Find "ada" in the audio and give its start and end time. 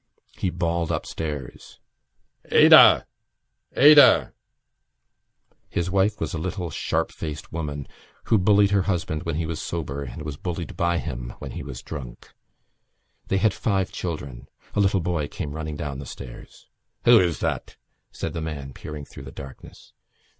2.51-3.05, 3.75-4.33